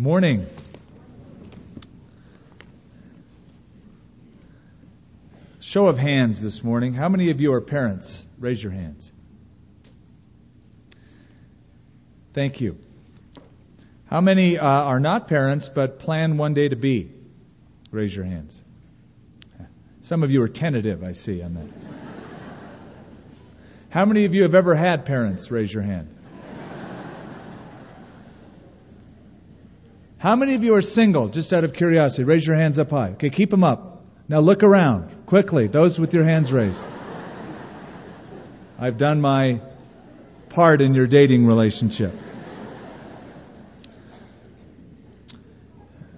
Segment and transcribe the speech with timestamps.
[0.00, 0.46] Good morning.
[5.60, 6.94] Show of hands this morning.
[6.94, 8.24] How many of you are parents?
[8.38, 9.12] Raise your hands.
[12.32, 12.78] Thank you.
[14.06, 17.10] How many uh, are not parents but plan one day to be?
[17.90, 18.64] Raise your hands.
[20.00, 21.68] Some of you are tentative, I see on that.
[23.90, 25.50] How many of you have ever had parents?
[25.50, 26.08] Raise your hand.
[30.20, 31.28] How many of you are single?
[31.28, 33.12] Just out of curiosity, raise your hands up high.
[33.12, 34.04] Okay, keep them up.
[34.28, 35.66] Now look around quickly.
[35.66, 36.86] Those with your hands raised.
[38.78, 39.62] I've done my
[40.50, 42.14] part in your dating relationship.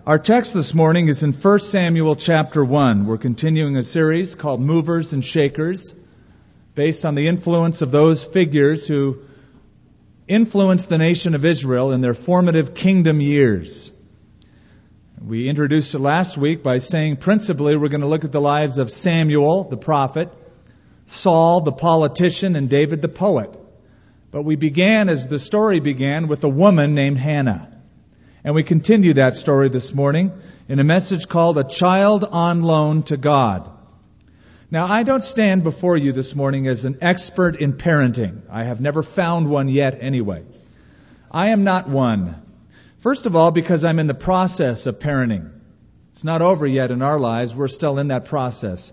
[0.04, 3.06] Our text this morning is in 1 Samuel chapter 1.
[3.06, 5.94] We're continuing a series called Movers and Shakers,
[6.74, 9.22] based on the influence of those figures who
[10.28, 13.92] influenced the nation of Israel in their formative kingdom years.
[15.24, 18.78] We introduced it last week by saying principally we're going to look at the lives
[18.78, 20.28] of Samuel, the prophet,
[21.06, 23.50] Saul, the politician, and David, the poet.
[24.32, 27.70] But we began, as the story began, with a woman named Hannah.
[28.42, 30.32] And we continue that story this morning
[30.68, 33.70] in a message called A Child on Loan to God.
[34.72, 38.40] Now, I don't stand before you this morning as an expert in parenting.
[38.50, 40.42] I have never found one yet anyway.
[41.30, 42.42] I am not one.
[43.02, 45.50] First of all, because I'm in the process of parenting.
[46.12, 47.54] It's not over yet in our lives.
[47.56, 48.92] We're still in that process.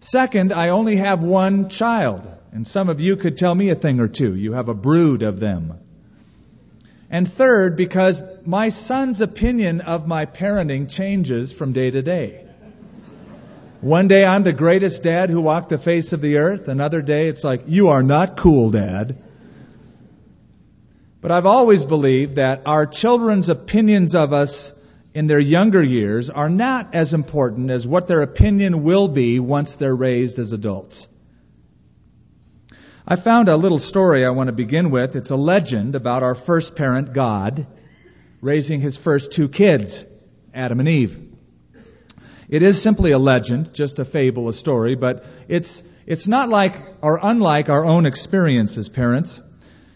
[0.00, 2.26] Second, I only have one child.
[2.50, 4.34] And some of you could tell me a thing or two.
[4.34, 5.78] You have a brood of them.
[7.10, 12.44] And third, because my son's opinion of my parenting changes from day to day.
[13.82, 16.66] One day I'm the greatest dad who walked the face of the earth.
[16.66, 19.22] Another day it's like, you are not cool, dad.
[21.22, 24.72] But I've always believed that our children's opinions of us
[25.14, 29.76] in their younger years are not as important as what their opinion will be once
[29.76, 31.06] they're raised as adults.
[33.06, 35.14] I found a little story I want to begin with.
[35.14, 37.68] It's a legend about our first parent, God,
[38.40, 40.04] raising his first two kids,
[40.52, 41.20] Adam and Eve.
[42.48, 46.74] It is simply a legend, just a fable, a story, but it's, it's not like
[47.00, 49.40] or unlike our own experience as parents.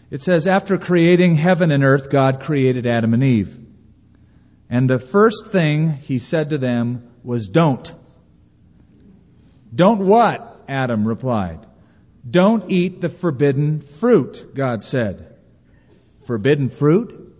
[0.09, 3.57] It says, after creating heaven and earth, God created Adam and Eve.
[4.69, 7.93] And the first thing he said to them was, don't.
[9.73, 10.63] Don't what?
[10.67, 11.65] Adam replied.
[12.29, 15.37] Don't eat the forbidden fruit, God said.
[16.25, 17.35] Forbidden fruit?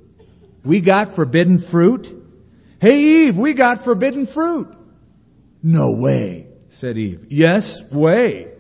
[0.63, 2.13] We got forbidden fruit?
[2.79, 4.73] Hey Eve, we got forbidden fruit.
[5.63, 7.27] No way, said Eve.
[7.29, 8.51] Yes, way.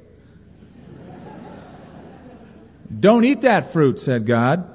[2.95, 4.69] Don't eat that fruit, said God.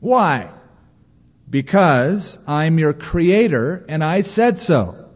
[0.00, 0.50] Why?
[1.48, 5.10] Because I'm your creator and I said so,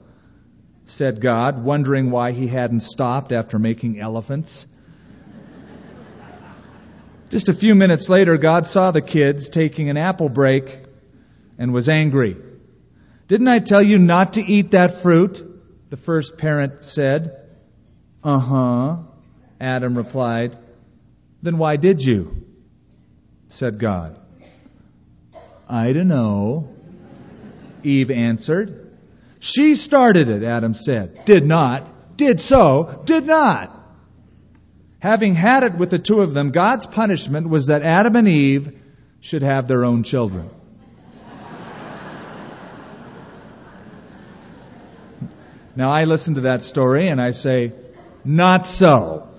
[0.84, 4.66] said God, wondering why he hadn't stopped after making elephants.
[7.30, 10.82] Just a few minutes later, God saw the kids taking an apple break
[11.58, 12.36] and was angry.
[13.28, 15.46] Didn't I tell you not to eat that fruit?
[15.90, 17.48] The first parent said.
[18.24, 18.96] Uh huh,
[19.60, 20.56] Adam replied.
[21.42, 22.46] Then why did you?
[23.48, 24.16] said God.
[25.68, 26.68] I don't know,
[27.82, 28.90] Eve answered.
[29.38, 31.24] She started it, Adam said.
[31.24, 33.76] Did not, did so, did not.
[34.98, 38.78] Having had it with the two of them, God's punishment was that Adam and Eve
[39.20, 40.50] should have their own children.
[45.74, 47.72] Now I listen to that story and I say,
[48.24, 49.29] not so.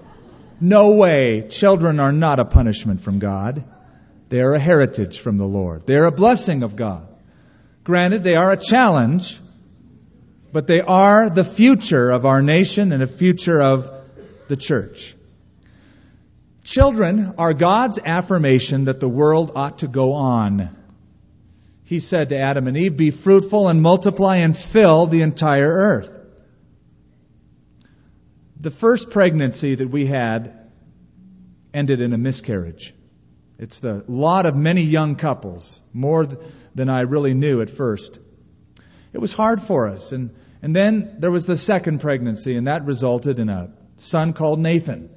[0.62, 1.48] No way.
[1.50, 3.64] Children are not a punishment from God.
[4.30, 5.88] They are a heritage from the Lord.
[5.88, 7.08] They are a blessing of God.
[7.84, 9.40] Granted, they are a challenge,
[10.54, 13.92] but they are the future of our nation and the future of
[14.48, 15.16] the church.
[16.64, 20.78] Children are God's affirmation that the world ought to go on.
[21.86, 26.21] He said to Adam and Eve, Be fruitful and multiply and fill the entire earth.
[28.62, 30.72] The first pregnancy that we had
[31.74, 32.94] ended in a miscarriage.
[33.58, 36.28] It's the lot of many young couples, more
[36.76, 38.20] than I really knew at first.
[39.14, 40.12] It was hard for us.
[40.12, 44.60] And, and then there was the second pregnancy, and that resulted in a son called
[44.60, 45.10] Nathan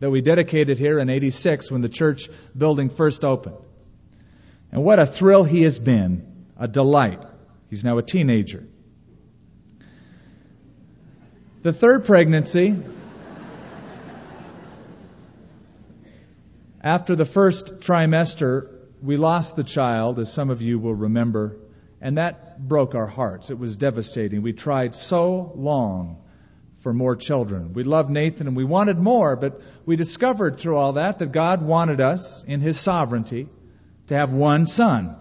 [0.00, 3.58] that we dedicated here in 86 when the church building first opened.
[4.72, 7.22] And what a thrill he has been, a delight.
[7.68, 8.66] He's now a teenager.
[11.62, 12.74] The third pregnancy,
[16.80, 18.70] after the first trimester,
[19.02, 21.58] we lost the child, as some of you will remember.
[22.00, 23.50] And that broke our hearts.
[23.50, 24.40] It was devastating.
[24.40, 26.22] We tried so long
[26.78, 27.74] for more children.
[27.74, 31.60] We loved Nathan and we wanted more, but we discovered through all that that God
[31.60, 33.48] wanted us, in His sovereignty,
[34.06, 35.14] to have one son.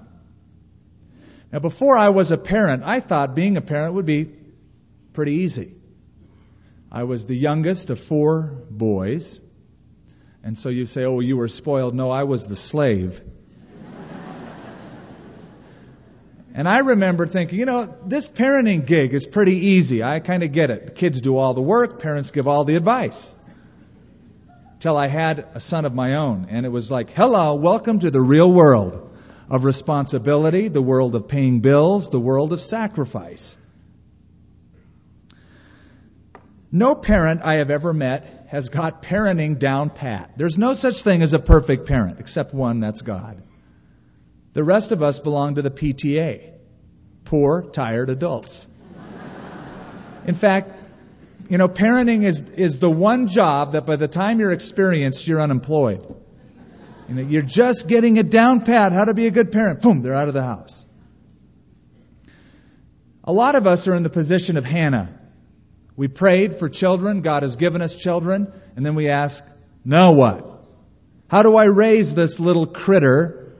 [1.51, 4.31] Now, before I was a parent, I thought being a parent would be
[5.11, 5.73] pretty easy.
[6.91, 9.39] I was the youngest of four boys.
[10.43, 11.93] And so you say, oh, you were spoiled.
[11.93, 13.21] No, I was the slave.
[16.55, 20.01] and I remember thinking, you know, this parenting gig is pretty easy.
[20.01, 20.85] I kind of get it.
[20.87, 23.35] The kids do all the work, parents give all the advice.
[24.79, 26.47] Till I had a son of my own.
[26.49, 29.15] And it was like, hello, welcome to the real world
[29.47, 33.57] of responsibility, the world of paying bills, the world of sacrifice.
[36.71, 40.33] No parent I have ever met has got parenting down pat.
[40.37, 43.41] There's no such thing as a perfect parent, except one, that's God.
[44.53, 46.53] The rest of us belong to the PTA.
[47.25, 48.67] Poor, tired adults.
[50.25, 50.77] In fact,
[51.49, 55.41] you know, parenting is, is the one job that by the time you're experienced, you're
[55.41, 56.03] unemployed.
[57.07, 59.81] You know, you're just getting it down pat, how to be a good parent.
[59.81, 60.85] Boom, they're out of the house.
[63.23, 65.18] A lot of us are in the position of Hannah.
[65.99, 67.19] We prayed for children.
[67.23, 68.53] God has given us children.
[68.77, 69.43] And then we ask,
[69.83, 70.63] now what?
[71.27, 73.57] How do I raise this little critter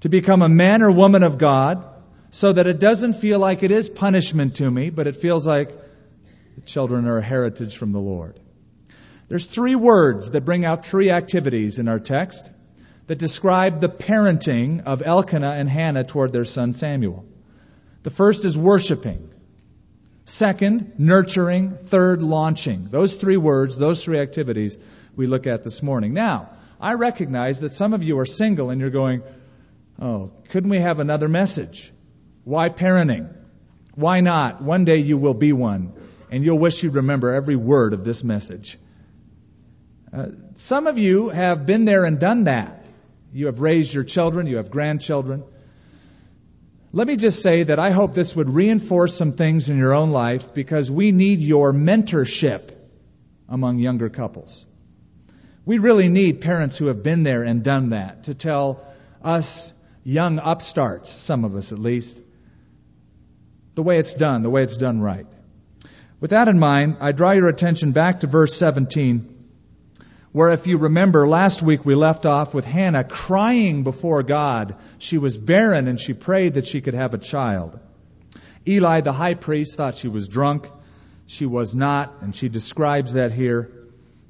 [0.00, 1.82] to become a man or woman of God
[2.28, 5.70] so that it doesn't feel like it is punishment to me, but it feels like
[6.56, 8.38] the children are a heritage from the Lord?
[9.28, 12.50] There's three words that bring out three activities in our text
[13.06, 17.24] that describe the parenting of Elkanah and Hannah toward their son Samuel.
[18.02, 19.30] The first is worshiping.
[20.30, 21.76] Second, nurturing.
[21.76, 22.86] Third, launching.
[22.88, 24.78] Those three words, those three activities
[25.16, 26.14] we look at this morning.
[26.14, 26.50] Now,
[26.80, 29.24] I recognize that some of you are single and you're going,
[30.00, 31.92] oh, couldn't we have another message?
[32.44, 33.34] Why parenting?
[33.96, 34.62] Why not?
[34.62, 35.94] One day you will be one,
[36.30, 38.78] and you'll wish you'd remember every word of this message.
[40.12, 42.84] Uh, some of you have been there and done that.
[43.32, 45.42] You have raised your children, you have grandchildren.
[46.92, 50.10] Let me just say that I hope this would reinforce some things in your own
[50.10, 52.70] life because we need your mentorship
[53.48, 54.66] among younger couples.
[55.64, 58.84] We really need parents who have been there and done that to tell
[59.22, 59.72] us
[60.02, 62.20] young upstarts, some of us at least,
[63.76, 65.26] the way it's done, the way it's done right.
[66.18, 69.39] With that in mind, I draw your attention back to verse 17
[70.32, 74.76] where if you remember last week we left off with Hannah crying before God.
[74.98, 77.78] She was barren and she prayed that she could have a child.
[78.66, 80.68] Eli the high priest thought she was drunk.
[81.26, 83.70] She was not, and she describes that here.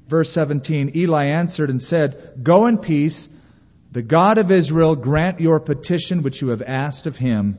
[0.07, 3.27] Verse 17, Eli answered and said, Go in peace.
[3.91, 7.57] The God of Israel grant your petition which you have asked of him.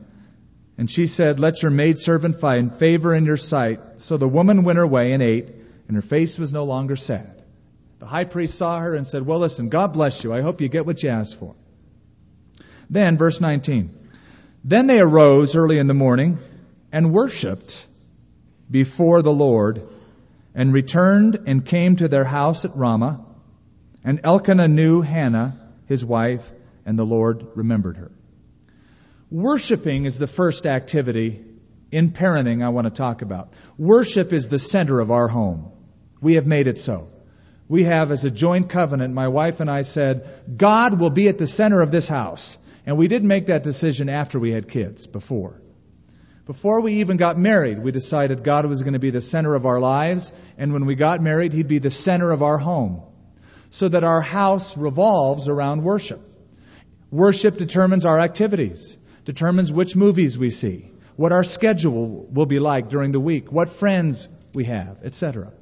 [0.77, 4.01] And she said, Let your maidservant find favor in your sight.
[4.01, 5.49] So the woman went her way and ate,
[5.87, 7.42] and her face was no longer sad.
[8.03, 10.33] The high priest saw her and said, Well, listen, God bless you.
[10.33, 11.55] I hope you get what you asked for.
[12.89, 13.97] Then, verse 19.
[14.61, 16.37] Then they arose early in the morning
[16.91, 17.87] and worshiped
[18.69, 19.87] before the Lord
[20.53, 23.23] and returned and came to their house at Ramah.
[24.03, 26.51] And Elkanah knew Hannah, his wife,
[26.85, 28.11] and the Lord remembered her.
[29.31, 31.41] Worshipping is the first activity
[31.89, 33.53] in parenting I want to talk about.
[33.77, 35.71] Worship is the center of our home.
[36.19, 37.12] We have made it so
[37.73, 41.39] we have as a joint covenant, my wife and I said, God will be at
[41.39, 42.55] the center of this house.
[42.85, 45.59] And we didn't make that decision after we had kids, before.
[46.45, 49.65] Before we even got married, we decided God was going to be the center of
[49.65, 53.01] our lives, and when we got married, He'd be the center of our home.
[53.71, 56.21] So that our house revolves around worship.
[57.09, 62.89] Worship determines our activities, determines which movies we see, what our schedule will be like
[62.89, 65.53] during the week, what friends we have, etc.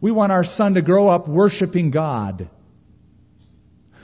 [0.00, 2.48] We want our son to grow up worshiping God.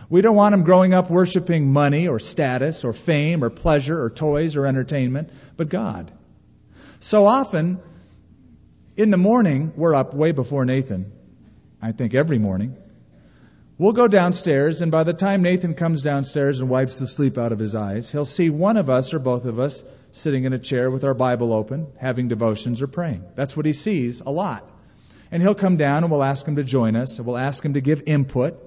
[0.09, 4.11] We don't want him growing up worshiping money or status or fame or pleasure or
[4.11, 6.13] toys or entertainment, but God.
[7.01, 7.81] So often,
[8.97, 11.13] in the morning, we're up way before Nathan.
[11.83, 12.77] I think every morning.
[13.79, 17.53] We'll go downstairs, and by the time Nathan comes downstairs and wipes the sleep out
[17.53, 20.59] of his eyes, he'll see one of us or both of us sitting in a
[20.59, 23.23] chair with our Bible open, having devotions or praying.
[23.35, 24.67] That's what he sees a lot.
[25.31, 27.75] And he'll come down and we'll ask him to join us, and we'll ask him
[27.75, 28.63] to give input,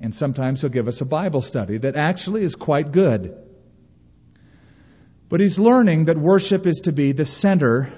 [0.00, 3.36] and sometimes he'll give us a Bible study that actually is quite good.
[5.28, 7.90] But he's learning that worship is to be the center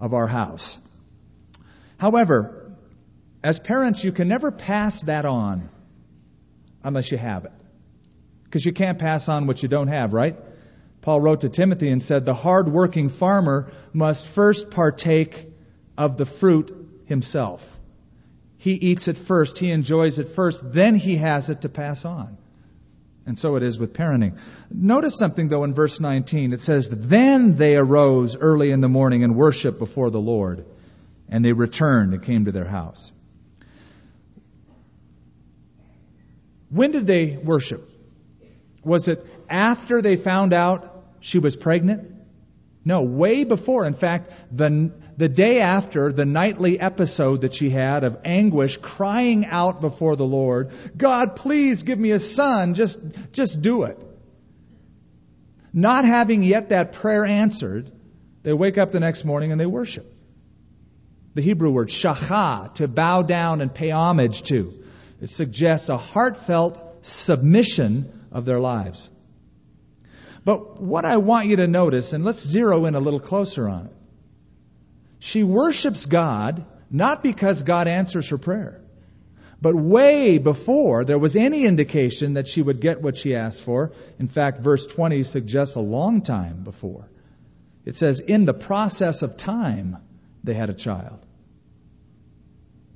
[0.00, 0.78] of our house.
[1.98, 2.72] However,
[3.44, 5.68] as parents, you can never pass that on
[6.82, 7.52] unless you have it.
[8.44, 10.36] Because you can't pass on what you don't have, right?
[11.02, 15.46] Paul wrote to Timothy and said, The hard-working farmer must first partake
[15.96, 16.79] of the fruit
[17.10, 17.78] himself.
[18.56, 22.38] He eats it first, he enjoys it first, then he has it to pass on.
[23.26, 24.38] And so it is with parenting.
[24.70, 26.52] Notice something though in verse 19.
[26.52, 30.64] It says, Then they arose early in the morning and worshiped before the Lord,
[31.28, 33.12] and they returned and came to their house.
[36.70, 37.90] When did they worship?
[38.84, 42.19] Was it after they found out she was pregnant?
[42.84, 43.84] No, way before.
[43.84, 49.44] In fact, the, the day after the nightly episode that she had of anguish, crying
[49.44, 52.74] out before the Lord, God, please give me a son.
[52.74, 53.00] Just,
[53.32, 53.98] just do it.
[55.72, 57.92] Not having yet that prayer answered,
[58.42, 60.10] they wake up the next morning and they worship.
[61.34, 64.82] The Hebrew word shacha, to bow down and pay homage to.
[65.20, 69.10] It suggests a heartfelt submission of their lives.
[70.44, 73.86] But what I want you to notice, and let's zero in a little closer on
[73.86, 73.92] it.
[75.18, 78.80] She worships God not because God answers her prayer,
[79.60, 83.92] but way before there was any indication that she would get what she asked for.
[84.18, 87.08] In fact, verse 20 suggests a long time before.
[87.84, 89.98] It says, in the process of time,
[90.42, 91.20] they had a child.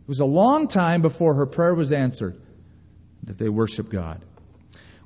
[0.02, 2.36] It was a long time before her prayer was answered
[3.24, 4.20] that they worshiped God.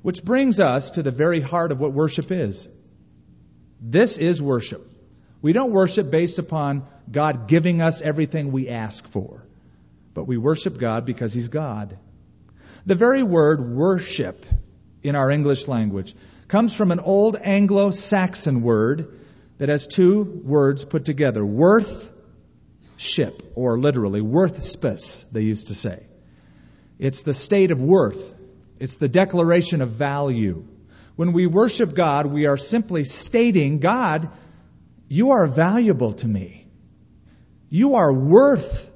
[0.01, 2.67] Which brings us to the very heart of what worship is.
[3.81, 4.89] This is worship.
[5.41, 9.45] We don't worship based upon God giving us everything we ask for,
[10.13, 11.97] but we worship God because He's God.
[12.85, 14.45] The very word worship
[15.01, 16.15] in our English language
[16.47, 19.19] comes from an old Anglo Saxon word
[19.59, 22.11] that has two words put together worth
[22.97, 26.03] ship, or literally worth spis, they used to say.
[26.97, 28.35] It's the state of worth
[28.79, 30.65] it's the declaration of value.
[31.15, 34.29] When we worship God, we are simply stating, God,
[35.09, 36.67] you are valuable to me.
[37.69, 38.89] You are worth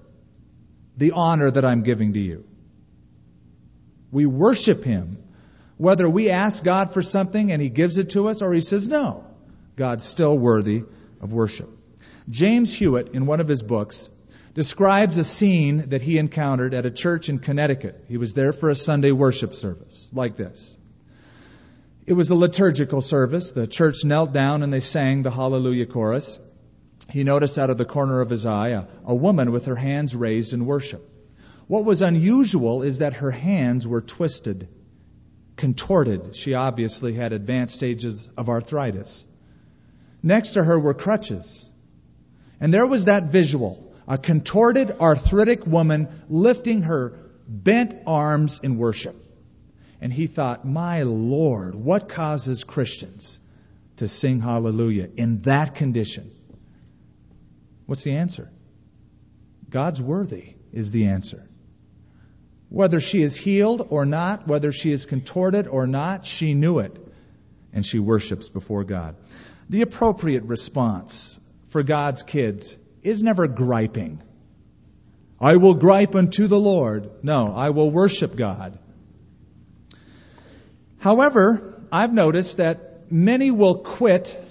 [0.96, 2.46] the honor that I'm giving to you.
[4.12, 5.18] We worship Him.
[5.78, 8.88] Whether we ask God for something and He gives it to us or He says
[8.88, 9.26] no,
[9.76, 10.84] God's still worthy
[11.20, 11.70] of worship.
[12.30, 14.10] James Hewitt, in one of his books,
[14.54, 18.06] describes a scene that he encountered at a church in Connecticut.
[18.08, 20.78] He was there for a Sunday worship service, like this.
[22.06, 23.52] It was a liturgical service.
[23.52, 26.38] The church knelt down and they sang the Hallelujah chorus.
[27.10, 30.16] He noticed out of the corner of his eye a, a woman with her hands
[30.16, 31.10] raised in worship.
[31.68, 34.68] What was unusual is that her hands were twisted,
[35.56, 36.36] contorted.
[36.36, 39.26] She obviously had advanced stages of arthritis.
[40.22, 41.66] Next to her were crutches.
[42.60, 49.16] And there was that visual a contorted, arthritic woman lifting her bent arms in worship.
[50.02, 53.40] And he thought, My Lord, what causes Christians
[53.98, 56.32] to sing hallelujah in that condition?
[57.86, 58.52] What's the answer?
[59.70, 61.48] God's worthy is the answer.
[62.70, 66.98] Whether she is healed or not, whether she is contorted or not, she knew it.
[67.72, 69.16] And she worships before God.
[69.70, 74.22] The appropriate response for God's kids is never griping.
[75.40, 77.10] I will gripe unto the Lord.
[77.22, 78.80] No, I will worship God.
[81.00, 84.42] However, I've noticed that many will quit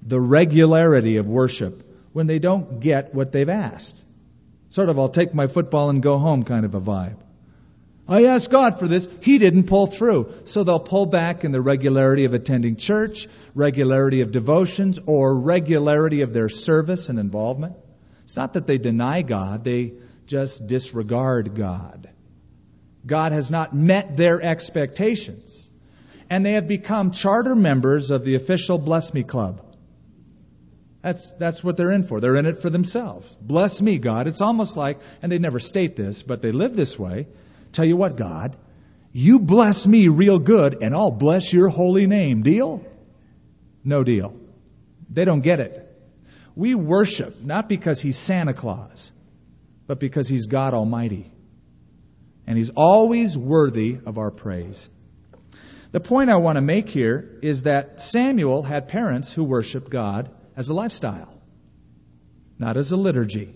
[0.00, 3.98] the regularity of worship when they don't get what they've asked.
[4.68, 7.16] Sort of, I'll take my football and go home kind of a vibe.
[8.08, 9.08] I asked God for this.
[9.20, 10.32] He didn't pull through.
[10.44, 16.22] So they'll pull back in the regularity of attending church, regularity of devotions, or regularity
[16.22, 17.76] of their service and involvement.
[18.24, 19.94] It's not that they deny God, they
[20.26, 22.08] just disregard God.
[23.04, 25.68] God has not met their expectations.
[26.30, 29.62] And they have become charter members of the official Bless Me Club.
[31.02, 32.20] That's, that's what they're in for.
[32.20, 33.36] They're in it for themselves.
[33.40, 34.28] Bless me, God.
[34.28, 37.26] It's almost like, and they never state this, but they live this way.
[37.72, 38.56] Tell you what, God,
[39.12, 42.42] you bless me real good, and I'll bless your holy name.
[42.42, 42.84] Deal?
[43.84, 44.36] No deal.
[45.10, 45.78] They don't get it.
[46.54, 49.12] We worship not because he's Santa Claus,
[49.86, 51.30] but because he's God Almighty.
[52.46, 54.88] And he's always worthy of our praise.
[55.92, 60.30] The point I want to make here is that Samuel had parents who worshiped God
[60.56, 61.32] as a lifestyle,
[62.58, 63.54] not as a liturgy.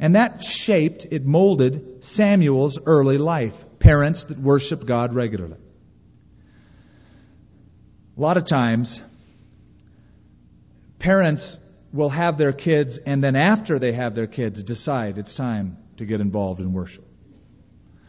[0.00, 3.64] And that shaped, it molded Samuel's early life.
[3.78, 5.58] Parents that worship God regularly.
[8.16, 9.00] A lot of times,
[10.98, 11.58] parents
[11.92, 16.04] will have their kids, and then after they have their kids, decide it's time to
[16.04, 17.06] get involved in worship.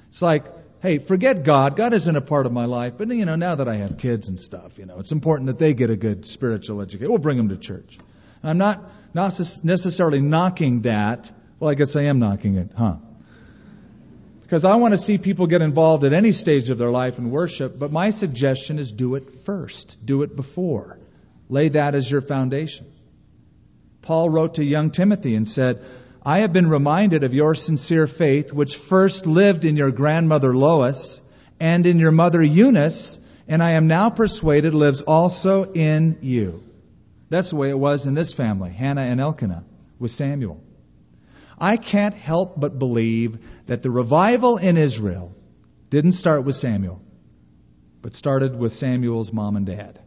[0.10, 0.46] It's like
[0.82, 1.76] hey, forget God.
[1.76, 2.94] God isn't a part of my life.
[2.98, 5.60] But, you know, now that I have kids and stuff, you know, it's important that
[5.60, 7.10] they get a good spiritual education.
[7.10, 7.98] We'll bring them to church.
[8.44, 11.32] I'm not, not necessarily knocking that.
[11.62, 12.96] Well, I guess I am knocking it, huh?
[14.41, 17.30] Because I want to see people get involved at any stage of their life in
[17.30, 20.03] worship, but my suggestion is do it first.
[20.03, 20.98] Do it before.
[21.50, 22.88] Lay that as your foundation.
[24.01, 25.84] Paul wrote to young Timothy and said,
[26.25, 31.22] I have been reminded of your sincere faith, which first lived in your grandmother Lois
[31.60, 36.63] and in your mother Eunice, and I am now persuaded lives also in you.
[37.30, 39.63] That's the way it was in this family, Hannah and Elkanah,
[40.00, 40.60] with Samuel.
[41.62, 43.38] I can't help but believe
[43.68, 45.36] that the revival in Israel
[45.91, 47.03] didn't start with Samuel,
[48.01, 50.00] but started with Samuel's mom and dad,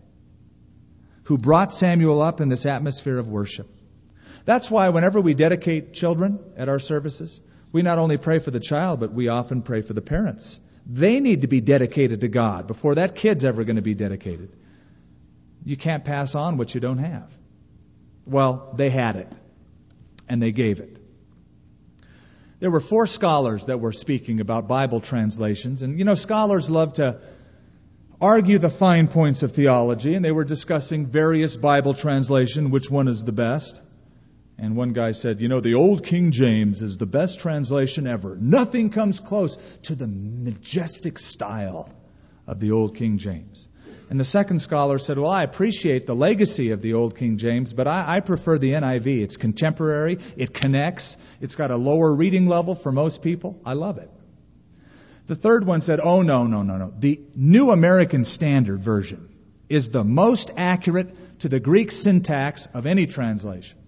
[1.23, 3.71] who brought Samuel up in this atmosphere of worship.
[4.45, 8.59] That's why whenever we dedicate children at our services, we not only pray for the
[8.59, 10.59] child, but we often pray for the parents.
[10.87, 14.57] They need to be dedicated to God before that kid's ever going to be dedicated.
[15.65, 17.31] You can't pass on what you don't have.
[18.27, 19.33] Well, they had it,
[20.29, 20.94] and they gave it.
[22.61, 26.95] There were four scholars that were speaking about Bible translations, and you know, scholars love
[26.95, 27.21] to
[28.21, 33.09] argue the fine points of theology, and they were discussing various Bible translation, which one
[33.09, 33.81] is the best.
[34.57, 38.37] And one guy said, You know, the old King James is the best translation ever.
[38.37, 41.93] Nothing comes close to the majestic style
[42.47, 43.67] of the old King James.
[44.15, 47.73] And the second scholar said, Well, I appreciate the legacy of the old King James,
[47.73, 49.23] but I, I, prefer the NIV.
[49.25, 53.61] It's contemporary, it connects, it's got a lower reading level for most people.
[53.67, 54.09] I love it.
[55.27, 56.95] The third one said, Oh, no, no, no, no.
[56.97, 59.31] The New American Standard Version
[59.69, 63.81] is the most accurate to the Greek syntax of any translation.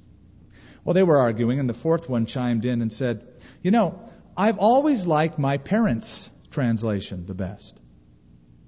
[0.82, 3.24] Well, they were arguing, and the fourth one chimed in and said,
[3.62, 7.78] You know, I've always liked my parents' translation the best.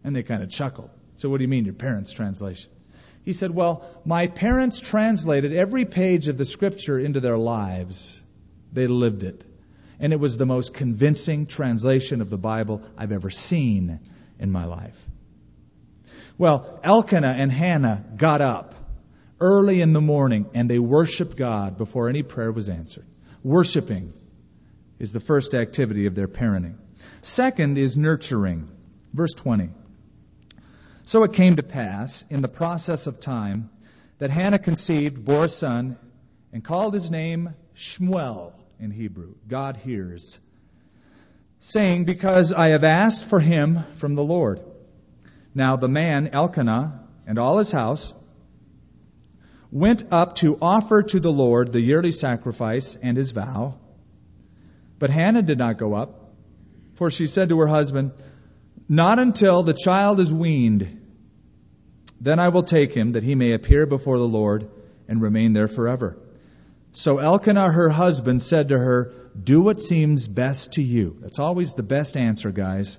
[0.05, 0.91] And they kind of chuckled.
[1.19, 2.71] So, what do you mean, your parents' translation?
[3.25, 8.19] He said, Well, my parents translated every page of the scripture into their lives.
[8.73, 9.43] They lived it.
[9.99, 13.99] And it was the most convincing translation of the Bible I've ever seen
[14.39, 14.97] in my life.
[16.39, 18.77] Well, Elkanah and Hannah got up
[19.41, 23.07] early in the morning and they worshiped God before any prayer was answered.
[23.43, 24.13] Worshiping
[25.01, 26.77] is the first activity of their parenting.
[27.23, 28.69] Second is nurturing.
[29.13, 29.71] Verse 20.
[31.09, 33.71] So it came to pass in the process of time
[34.19, 35.97] that Hannah conceived, bore a son,
[36.53, 39.33] and called his name Shmuel in Hebrew.
[39.49, 40.39] God hears.
[41.61, 44.61] Saying, Because I have asked for him from the Lord.
[45.55, 48.13] Now the man, Elkanah, and all his house,
[49.73, 53.79] went up to offer to the Lord the yearly sacrifice and his vow.
[54.99, 56.35] But Hannah did not go up,
[56.97, 58.13] for she said to her husband,
[58.89, 61.01] Not until the child is weaned.
[62.21, 64.69] Then I will take him, that he may appear before the Lord
[65.07, 66.19] and remain there forever.
[66.93, 71.19] So Elkanah, her husband, said to her, Do what seems best to you.
[71.21, 72.99] That's always the best answer, guys.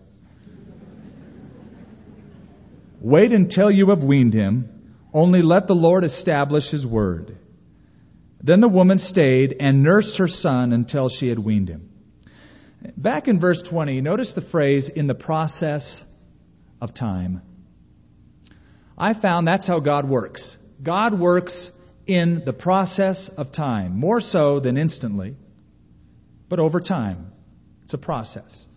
[3.01, 4.79] Wait until you have weaned him
[5.13, 7.37] only let the Lord establish his word.
[8.41, 11.89] Then the woman stayed and nursed her son until she had weaned him.
[12.95, 16.03] Back in verse 20, notice the phrase, in the process
[16.81, 17.41] of time.
[18.97, 20.57] I found that's how God works.
[20.81, 21.71] God works
[22.07, 25.35] in the process of time, more so than instantly,
[26.47, 27.31] but over time.
[27.83, 28.67] It's a process.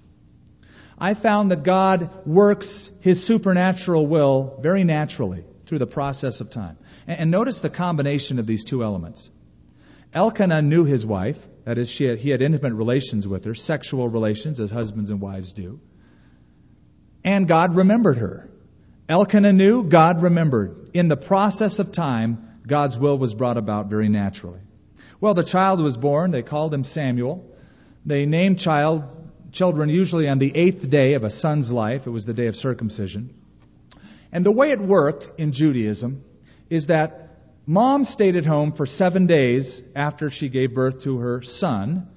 [0.99, 6.77] I found that God works his supernatural will very naturally through the process of time.
[7.07, 9.31] And, notice the combination of these two elements.
[10.15, 14.61] Elkanah knew his wife, that is, had, he had intimate relations with her, sexual relations,
[14.61, 15.81] as husbands and wives do.
[17.25, 18.51] And God remembered her.
[19.09, 20.91] Elkanah knew, God remembered.
[20.93, 24.61] In the process of time, God's will was brought about very naturally.
[25.21, 26.31] Well, the child was born.
[26.31, 27.49] They called him Samuel.
[28.05, 29.05] They named child
[29.53, 32.07] children usually on the eighth day of a son's life.
[32.07, 33.35] It was the day of circumcision.
[34.33, 36.25] And the way it worked in Judaism
[36.71, 37.22] is that
[37.67, 42.09] mom stayed at home for seven days after she gave birth to her son,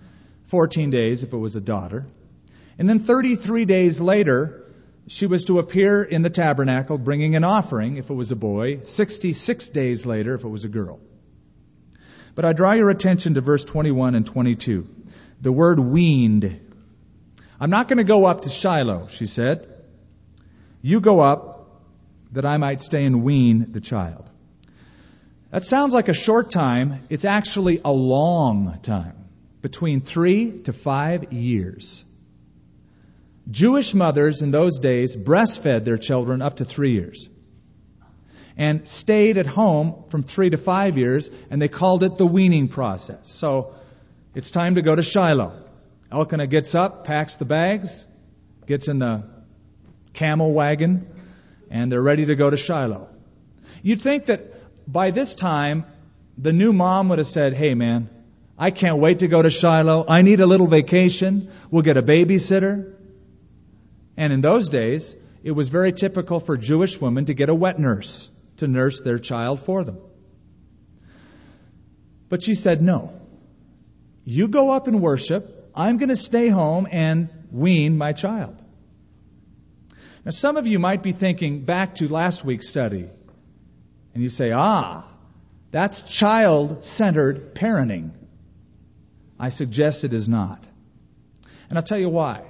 [0.45, 2.05] 14 days if it was a daughter.
[2.77, 4.65] And then 33 days later,
[5.07, 8.79] she was to appear in the tabernacle bringing an offering if it was a boy,
[8.81, 10.99] 66 days later if it was a girl.
[12.33, 14.87] But I draw your attention to verse 21 and 22.
[15.41, 16.59] The word weaned.
[17.59, 19.71] I'm not going to go up to Shiloh, she said.
[20.81, 21.81] You go up
[22.33, 24.29] that I might stay and wean the child.
[25.55, 27.03] That sounds like a short time.
[27.09, 29.15] It's actually a long time,
[29.61, 32.03] between three to five years.
[33.49, 37.29] Jewish mothers in those days breastfed their children up to three years
[38.57, 42.67] and stayed at home from three to five years, and they called it the weaning
[42.67, 43.29] process.
[43.29, 43.75] So
[44.33, 45.53] it's time to go to Shiloh.
[46.11, 48.05] Elkanah gets up, packs the bags,
[48.67, 49.23] gets in the
[50.11, 51.07] camel wagon,
[51.71, 53.07] and they're ready to go to Shiloh.
[53.83, 54.54] You'd think that
[54.87, 55.85] by this time,
[56.37, 58.09] the new mom would have said, Hey man,
[58.57, 60.05] I can't wait to go to Shiloh.
[60.07, 61.51] I need a little vacation.
[61.69, 62.93] We'll get a babysitter.
[64.17, 67.79] And in those days, it was very typical for Jewish women to get a wet
[67.79, 69.97] nurse to nurse their child for them.
[72.29, 73.13] But she said, No.
[74.23, 75.71] You go up and worship.
[75.75, 78.59] I'm going to stay home and wean my child.
[80.23, 83.07] Now, some of you might be thinking back to last week's study,
[84.15, 85.03] and you say, Ah,
[85.71, 88.11] that's child centered parenting.
[89.37, 90.63] I suggest it is not.
[91.69, 92.43] And I'll tell you why.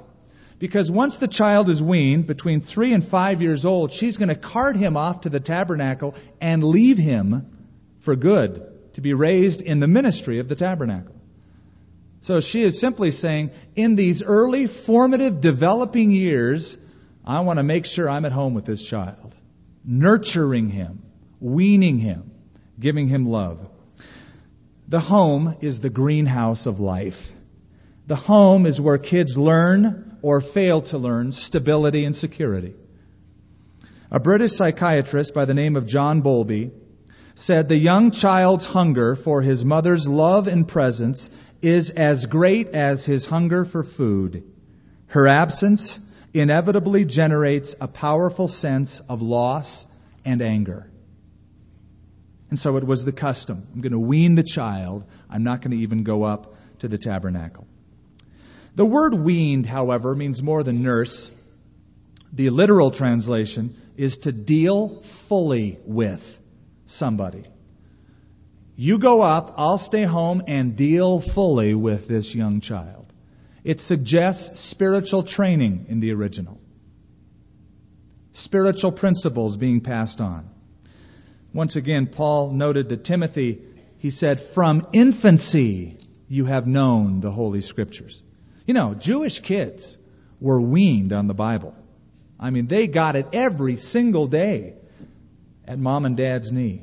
[0.59, 4.35] Because once the child is weaned, between three and five years old, she's going to
[4.35, 7.47] cart him off to the tabernacle and leave him
[7.99, 11.15] for good to be raised in the ministry of the tabernacle.
[12.21, 16.77] So she is simply saying, in these early formative developing years,
[17.25, 19.33] I want to make sure I'm at home with this child,
[19.83, 21.04] nurturing him,
[21.45, 22.31] weaning him,
[22.79, 23.69] giving him love.
[24.87, 27.31] The home is the greenhouse of life.
[28.07, 32.73] The home is where kids learn or fail to learn stability and security.
[34.09, 36.71] A British psychiatrist by the name of John Bowlby
[37.35, 41.29] said the young child's hunger for his mother's love and presence
[41.61, 44.43] is as great as his hunger for food.
[45.07, 45.99] Her absence
[46.33, 49.85] inevitably generates a powerful sense of loss
[50.23, 50.89] and anger.
[52.55, 53.67] And so it was the custom.
[53.73, 55.03] I'm going to wean the child.
[55.29, 57.67] I'm not going to even go up to the tabernacle.
[58.75, 61.29] The word weaned, however, means more than nurse.
[62.31, 66.39] The literal translation is to deal fully with
[66.85, 67.43] somebody.
[68.77, 73.11] You go up, I'll stay home and deal fully with this young child.
[73.65, 76.57] It suggests spiritual training in the original.
[78.31, 80.54] Spiritual principles being passed on.
[81.55, 83.61] Once again, Paul noted that Timothy,
[83.99, 85.95] he said, from infancy
[86.27, 88.21] you have known the Holy Scriptures.
[88.65, 89.97] You know, Jewish kids
[90.41, 91.73] were weaned on the Bible.
[92.37, 94.73] I mean, they got it every single day
[95.65, 96.81] at mom and dad's knee.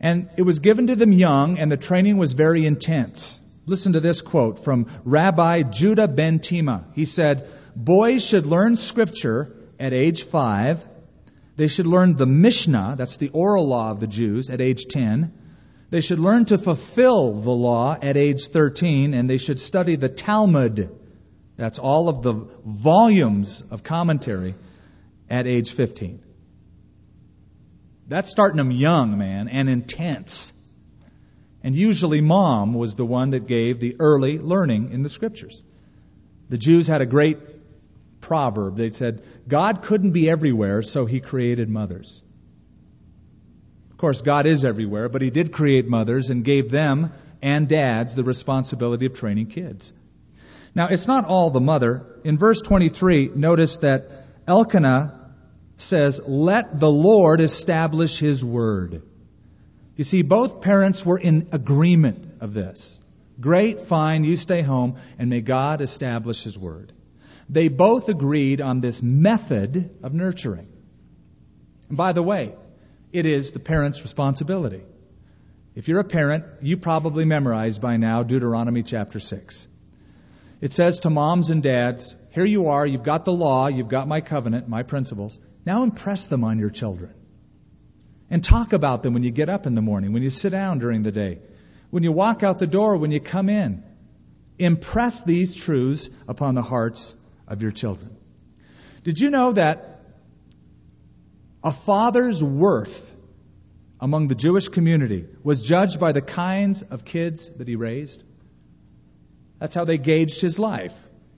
[0.00, 3.38] And it was given to them young, and the training was very intense.
[3.66, 6.84] Listen to this quote from Rabbi Judah ben Tima.
[6.94, 10.82] He said, Boys should learn scripture at age five.
[11.60, 15.30] They should learn the Mishnah, that's the oral law of the Jews, at age 10.
[15.90, 20.08] They should learn to fulfill the law at age 13, and they should study the
[20.08, 20.88] Talmud.
[21.58, 22.32] That's all of the
[22.64, 24.54] volumes of commentary
[25.28, 26.22] at age 15.
[28.08, 30.54] That's starting them young, man, and intense.
[31.62, 35.62] And usually mom was the one that gave the early learning in the scriptures.
[36.48, 37.38] The Jews had a great
[38.30, 38.76] proverb.
[38.76, 42.22] They said, God couldn't be everywhere, so he created mothers
[43.90, 47.10] Of course, God is everywhere, but He did create mothers and gave them
[47.42, 49.92] and dads the responsibility of training kids.
[50.76, 52.06] Now, it's not all the mother.
[52.22, 54.08] In verse 23, notice that
[54.46, 55.32] Elkanah
[55.78, 59.02] says, Let the Lord establish His word.
[59.96, 63.00] You see, both parents were in agreement of this.
[63.40, 66.92] Great, fine, you stay home, and may God establish His word.
[67.50, 70.68] They both agreed on this method of nurturing.
[71.88, 72.54] And by the way,
[73.12, 74.82] it is the parent's responsibility.
[75.74, 79.66] If you're a parent, you probably memorized by now Deuteronomy chapter 6.
[80.60, 84.06] It says to moms and dads, here you are, you've got the law, you've got
[84.06, 85.40] my covenant, my principles.
[85.66, 87.14] Now impress them on your children.
[88.30, 90.78] And talk about them when you get up in the morning, when you sit down
[90.78, 91.40] during the day,
[91.90, 93.82] when you walk out the door, when you come in.
[94.56, 97.16] Impress these truths upon the hearts
[97.50, 98.16] of your children.
[99.04, 100.00] Did you know that
[101.62, 103.10] a father's worth
[104.00, 108.24] among the Jewish community was judged by the kinds of kids that he raised.
[109.58, 110.94] That's how they gauged his life.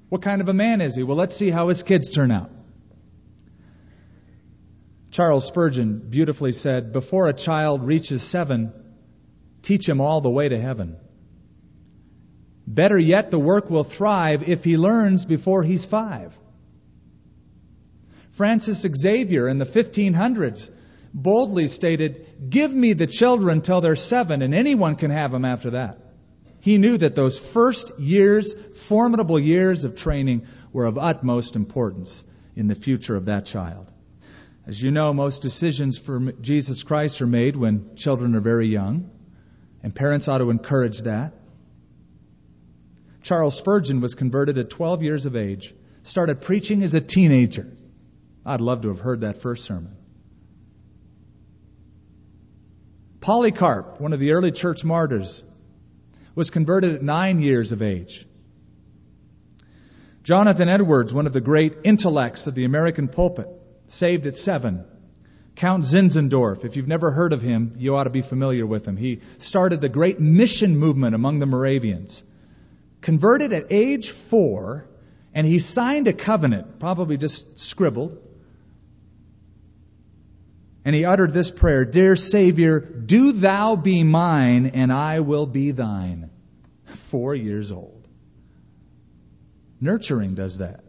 [0.09, 1.03] What kind of a man is he?
[1.03, 2.51] Well, let's see how his kids turn out.
[5.11, 8.73] Charles Spurgeon beautifully said, Before a child reaches seven,
[9.63, 10.97] teach him all the way to heaven.
[12.67, 16.37] Better yet, the work will thrive if he learns before he's five.
[18.31, 20.71] Francis Xavier in the 1500s
[21.13, 25.71] boldly stated, Give me the children till they're seven, and anyone can have them after
[25.71, 25.99] that.
[26.61, 32.69] He knew that those first years, formidable years of training, were of utmost importance in
[32.69, 33.91] the future of that child.
[34.67, 39.11] As you know, most decisions for Jesus Christ are made when children are very young,
[39.83, 41.35] and parents ought to encourage that.
[43.23, 47.69] Charles Spurgeon was converted at 12 years of age, started preaching as a teenager.
[48.45, 49.97] I'd love to have heard that first sermon.
[53.21, 55.45] Polycarp, one of the early church martyrs,
[56.35, 58.27] was converted at nine years of age.
[60.25, 63.49] Jonathan Edwards, one of the great intellects of the American pulpit,
[63.87, 64.85] saved at seven.
[65.55, 68.97] Count Zinzendorf, if you've never heard of him, you ought to be familiar with him.
[68.97, 72.25] He started the great mission movement among the Moravians.
[73.03, 74.89] Converted at age four,
[75.35, 78.17] and he signed a covenant, probably just scribbled.
[80.85, 85.73] And he uttered this prayer Dear Savior, do thou be mine, and I will be
[85.73, 86.31] thine.
[86.87, 88.09] Four years old.
[89.81, 90.85] Nurturing does that.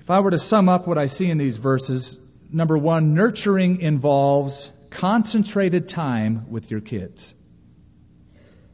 [0.00, 2.18] If I were to sum up what I see in these verses,
[2.52, 7.34] number one, nurturing involves concentrated time with your kids.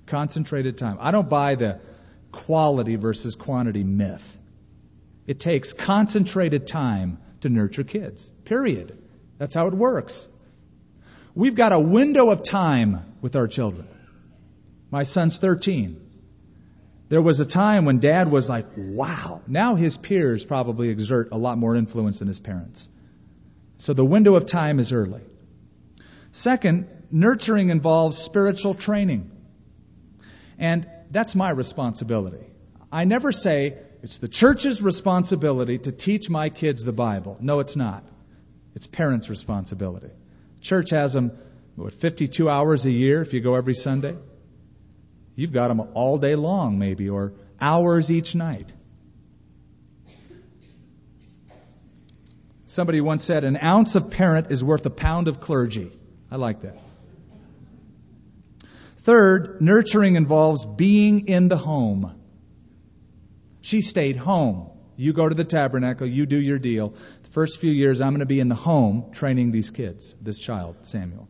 [0.08, 0.98] Concentrated time.
[1.00, 1.80] I don't buy the
[2.32, 4.38] quality versus quantity myth.
[5.26, 8.30] It takes concentrated time to nurture kids.
[8.44, 8.98] Period.
[9.38, 10.26] That's how it works.
[11.34, 13.86] We've got a window of time with our children.
[14.90, 16.00] My son's 13.
[17.08, 19.42] There was a time when dad was like, wow.
[19.46, 22.88] Now his peers probably exert a lot more influence than his parents.
[23.78, 25.22] So the window of time is early.
[26.32, 29.30] Second, nurturing involves spiritual training.
[30.58, 32.44] And that's my responsibility.
[32.90, 37.36] I never say it's the church's responsibility to teach my kids the Bible.
[37.40, 38.04] No, it's not.
[38.74, 40.10] It's parents' responsibility.
[40.60, 41.32] Church has them,
[41.76, 44.16] what, 52 hours a year if you go every Sunday?
[45.34, 48.72] You've got them all day long, maybe, or hours each night.
[52.66, 55.90] Somebody once said, an ounce of parent is worth a pound of clergy.
[56.30, 56.76] I like that.
[59.08, 62.20] Third, nurturing involves being in the home.
[63.62, 64.68] She stayed home.
[64.96, 66.90] You go to the tabernacle, you do your deal.
[67.22, 70.38] The first few years, I'm going to be in the home training these kids, this
[70.38, 71.26] child, Samuel.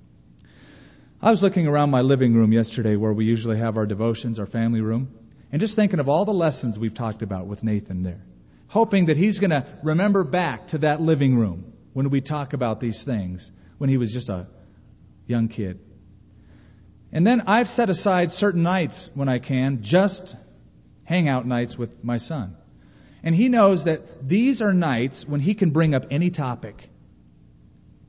[1.22, 4.46] I was looking around my living room yesterday where we usually have our devotions, our
[4.46, 5.16] family room,
[5.52, 8.24] and just thinking of all the lessons we've talked about with Nathan there.
[8.66, 12.80] Hoping that he's going to remember back to that living room when we talk about
[12.80, 14.48] these things when he was just a
[15.28, 15.78] young kid.
[17.12, 20.36] And then I've set aside certain nights when I can, just
[21.04, 22.56] hangout nights with my son.
[23.22, 26.88] And he knows that these are nights when he can bring up any topic.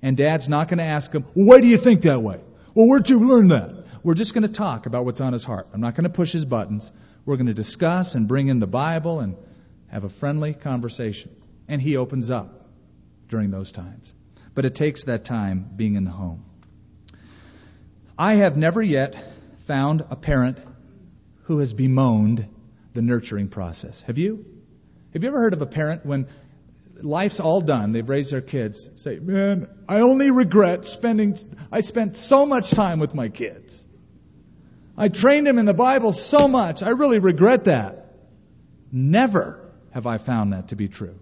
[0.02, 2.40] And dad's not going to ask him, well, why do you think that way?
[2.74, 3.86] Well, where'd you learn that?
[4.04, 5.68] We're just going to talk about what's on his heart.
[5.74, 6.92] I'm not going to push his buttons.
[7.26, 9.36] We're going to discuss and bring in the Bible and
[9.88, 11.36] have a friendly conversation.
[11.68, 12.68] And he opens up
[13.28, 14.14] during those times.
[14.54, 16.46] But it takes that time being in the home.
[18.19, 19.15] I have never yet
[19.60, 20.58] found a parent
[21.43, 22.47] who has bemoaned
[22.93, 24.01] the nurturing process.
[24.03, 24.45] Have you?
[25.13, 26.27] Have you ever heard of a parent when
[27.03, 27.91] life's all done.
[27.93, 28.89] They've raised their kids.
[28.95, 31.38] Say, man, I only regret spending,
[31.71, 33.86] I spent so much time with my kids.
[34.97, 36.84] I trained them in the Bible so much.
[36.84, 38.13] I really regret that.
[38.91, 41.17] Never have I found that to be true.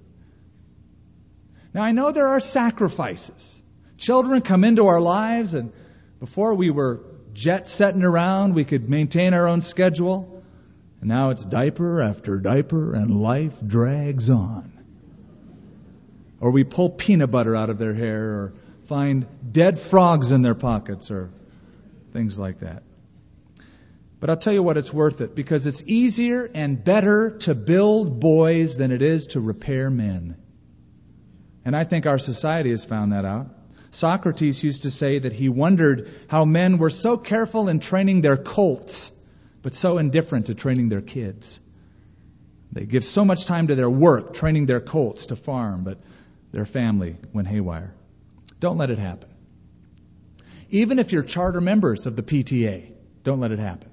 [1.75, 3.62] Now I know there are sacrifices.
[3.97, 5.71] Children come into our lives and
[6.19, 7.01] before we were
[7.34, 10.43] jet setting around, we could maintain our own schedule.
[10.99, 14.77] And now it's diaper after diaper and life drags on
[16.39, 18.53] or we pull peanut butter out of their hair, or
[18.86, 21.30] find dead frogs in their pockets, or
[22.13, 22.84] things like that.
[24.19, 28.19] But I'll tell you what, it's worth it because it's easier and better to build
[28.19, 30.38] boys than it is to repair men.
[31.63, 33.49] And I think our society has found that out.
[33.97, 38.38] Socrates used to say that he wondered how men were so careful in training their
[38.38, 39.12] colts,
[39.63, 41.60] but so indifferent to training their kids.
[42.71, 45.97] They give so much time to their work, training their colts to farm, but
[46.51, 47.91] their family went haywire.
[48.60, 49.29] Don't let it happen.
[50.69, 52.91] Even if you're charter members of the PTA,
[53.23, 53.89] don't let it happen.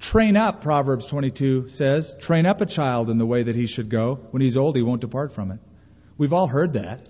[0.00, 2.16] Train up, Proverbs 22 says.
[2.18, 4.14] Train up a child in the way that he should go.
[4.30, 5.60] When he's old, he won't depart from it.
[6.16, 7.08] We've all heard that.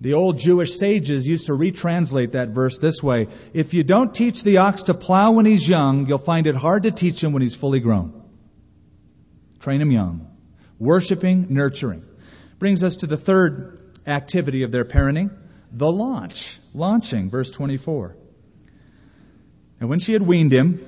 [0.00, 4.42] The old Jewish sages used to retranslate that verse this way If you don't teach
[4.42, 7.42] the ox to plow when he's young, you'll find it hard to teach him when
[7.42, 8.22] he's fully grown.
[9.60, 10.28] Train him young.
[10.78, 12.04] Worshipping, nurturing.
[12.58, 15.30] Brings us to the third activity of their parenting
[15.74, 16.58] the launch.
[16.72, 18.16] Launching, verse 24.
[19.80, 20.86] And when she had weaned him,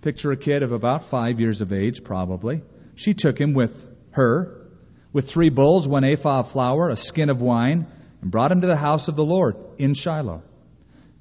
[0.00, 2.62] picture a kid of about five years of age, probably,
[2.94, 4.66] she took him with her,
[5.12, 7.86] with three bulls, one ephah of flour, a skin of wine,
[8.20, 10.42] and brought him to the house of the Lord in Shiloh.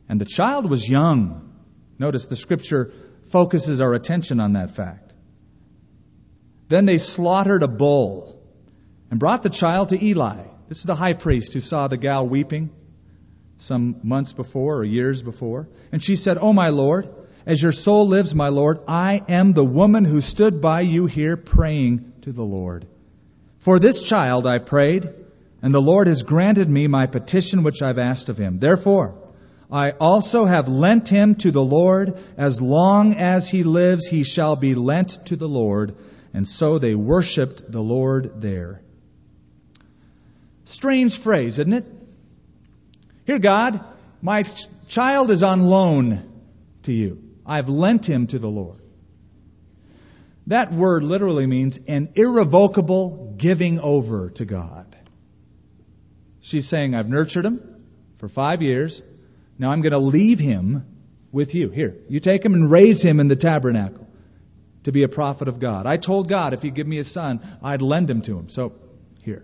[0.08, 1.54] And the child was young.
[1.98, 2.94] Notice the scripture
[3.26, 5.14] focuses our attention on that fact.
[6.68, 8.42] Then they slaughtered a bull
[9.12, 10.44] and brought the child to Eli.
[10.68, 12.72] This is the high priest who saw the gal weeping
[13.58, 15.70] some months before or years before.
[15.92, 17.10] And she said, Oh, my Lord,
[17.46, 21.38] as your soul lives, my Lord, I am the woman who stood by you here
[21.38, 22.88] praying to the Lord.
[23.60, 25.10] For this child I prayed,
[25.62, 28.60] and the Lord has granted me my petition which I've asked of him.
[28.60, 29.16] Therefore,
[29.72, 32.18] I also have lent him to the Lord.
[32.38, 35.96] As long as he lives, he shall be lent to the Lord.
[36.34, 38.82] And so they worshiped the Lord there.
[40.66, 41.86] Strange phrase, isn't it?
[43.26, 43.84] Here, God,
[44.22, 46.30] my ch- child is on loan
[46.84, 47.24] to you.
[47.46, 48.82] I've lent him to the Lord.
[50.48, 54.85] That word literally means an irrevocable giving over to God.
[56.46, 57.60] She's saying, I've nurtured him
[58.20, 59.02] for five years.
[59.58, 60.86] Now I'm going to leave him
[61.32, 61.70] with you.
[61.70, 64.08] Here, you take him and raise him in the tabernacle
[64.84, 65.88] to be a prophet of God.
[65.88, 68.50] I told God if he'd give me a son, I'd lend him to him.
[68.50, 68.74] So,
[69.24, 69.44] here.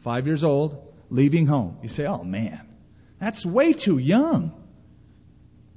[0.00, 1.78] Five years old, leaving home.
[1.82, 2.68] You say, oh man,
[3.18, 4.52] that's way too young.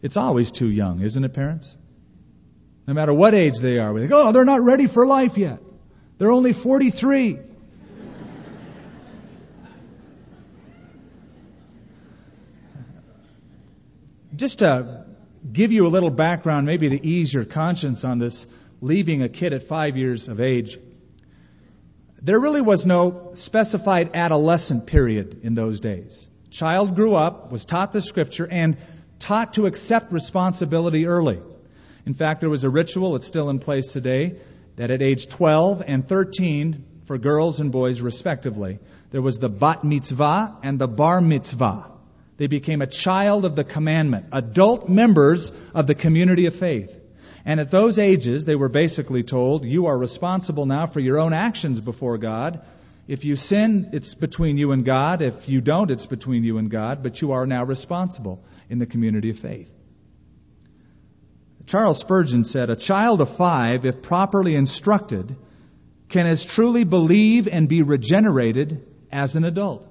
[0.01, 1.77] It's always too young, isn't it, parents?
[2.86, 5.62] No matter what age they are, we think, oh, they're not ready for life yet.
[6.17, 7.39] They're only 43.
[14.39, 15.04] Just to
[15.52, 18.47] give you a little background, maybe to ease your conscience on this
[18.80, 20.80] leaving a kid at five years of age,
[22.21, 26.30] there really was no specified adolescent period in those days.
[26.52, 28.78] Child grew up, was taught the scripture, and
[29.19, 31.41] taught to accept responsibility early.
[32.06, 34.38] In fact, there was a ritual, that's still in place today,
[34.78, 38.80] that at age 12 and 13, for girls and boys respectively,
[39.12, 41.88] there was the bat mitzvah and the bar mitzvah.
[42.39, 46.97] They became a child of the commandment, adult members of the community of faith.
[47.43, 51.34] And at those ages, they were basically told, you are responsible now for your own
[51.34, 52.62] actions before God.
[53.10, 55.21] If you sin, it's between you and God.
[55.21, 57.04] If you don't, it's between you and God.
[57.04, 59.69] But you are now responsible in the community of faith.
[61.65, 65.36] Charles Spurgeon said, A child of five, if properly instructed,
[66.08, 69.88] can as truly believe and be regenerated as an adult.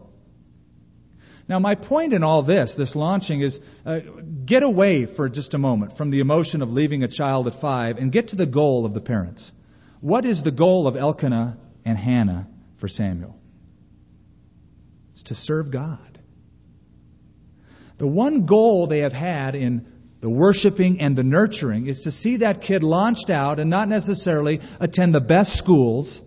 [1.49, 4.01] Now, my point in all this, this launching, is uh,
[4.45, 7.97] get away for just a moment from the emotion of leaving a child at five
[7.97, 9.51] and get to the goal of the parents.
[10.01, 13.35] What is the goal of Elkanah and Hannah for Samuel?
[15.13, 16.19] It's to serve God.
[17.97, 19.87] The one goal they have had in
[20.21, 24.61] the worshiping and the nurturing is to see that kid launched out and not necessarily
[24.81, 26.23] attend the best schools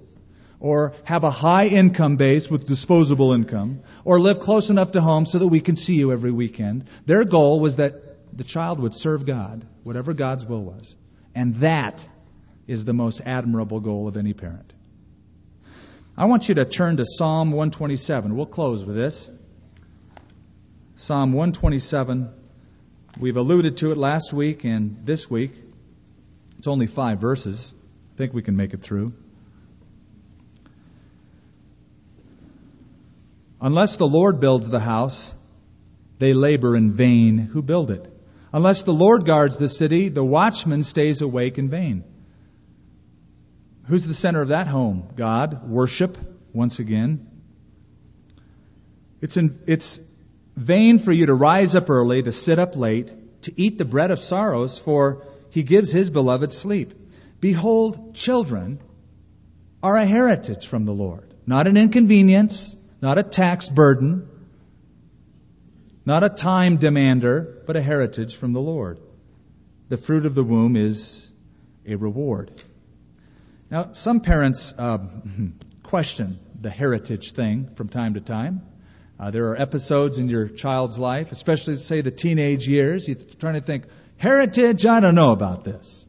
[0.62, 5.26] or have a high income base with disposable income or live close enough to home
[5.26, 6.86] so that we can see you every weekend.
[7.06, 10.95] Their goal was that the child would serve God, whatever God's will was.
[11.34, 12.08] And that
[12.67, 14.71] is the most admirable goal of any parent.
[16.15, 18.36] I want you to turn to Psalm 127.
[18.36, 19.30] We'll close with this.
[20.95, 22.30] Psalm 127.
[23.19, 25.54] We've alluded to it last week and this week.
[26.60, 27.74] It's only five verses.
[28.13, 29.13] I think we can make it through.
[33.62, 35.32] Unless the Lord builds the house,
[36.17, 38.12] they labor in vain who build it.
[38.52, 42.04] Unless the Lord guards the city, the watchman stays awake in vain.
[43.86, 45.08] Who's the center of that home?
[45.15, 45.69] God.
[45.69, 46.17] Worship,
[46.54, 47.28] once again.
[49.21, 50.00] It's, in, it's
[50.56, 53.12] vain for you to rise up early, to sit up late,
[53.43, 56.93] to eat the bread of sorrows, for he gives his beloved sleep.
[57.39, 58.80] Behold, children
[59.84, 64.29] are a heritage from the Lord, not an inconvenience, not a tax burden,
[66.05, 68.99] not a time demander, but a heritage from the Lord.
[69.89, 71.31] The fruit of the womb is
[71.85, 72.52] a reward.
[73.69, 74.99] Now, some parents uh,
[75.83, 78.62] question the heritage thing from time to time.
[79.19, 83.54] Uh, there are episodes in your child's life, especially say the teenage years, you're trying
[83.56, 83.85] to think,
[84.17, 86.08] heritage, I don't know about this.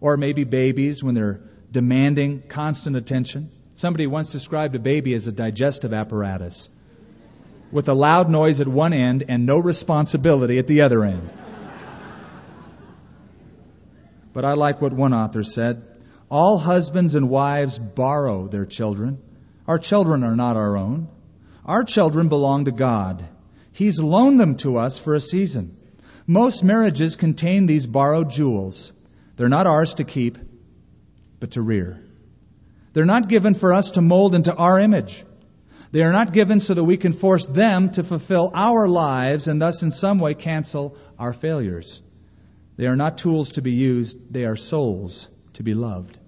[0.00, 1.40] Or maybe babies when they're
[1.70, 3.50] demanding constant attention.
[3.76, 6.70] Somebody once described a baby as a digestive apparatus
[7.70, 11.28] with a loud noise at one end and no responsibility at the other end.
[14.32, 15.82] But I like what one author said.
[16.30, 19.18] All husbands and wives borrow their children.
[19.66, 21.08] Our children are not our own.
[21.66, 23.22] Our children belong to God.
[23.72, 25.76] He's loaned them to us for a season.
[26.26, 28.94] Most marriages contain these borrowed jewels.
[29.36, 30.38] They're not ours to keep,
[31.40, 32.05] but to rear.
[32.96, 35.22] They're not given for us to mold into our image.
[35.92, 39.60] They are not given so that we can force them to fulfill our lives and
[39.60, 42.00] thus in some way cancel our failures.
[42.78, 46.18] They are not tools to be used, they are souls to be loved.